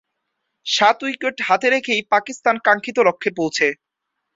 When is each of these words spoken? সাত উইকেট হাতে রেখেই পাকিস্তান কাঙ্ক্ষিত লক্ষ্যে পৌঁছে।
সাত 0.65 0.97
উইকেট 1.03 1.35
হাতে 1.47 1.67
রেখেই 1.69 2.01
পাকিস্তান 2.13 2.55
কাঙ্ক্ষিত 2.65 2.97
লক্ষ্যে 3.07 3.31
পৌঁছে। 3.37 3.67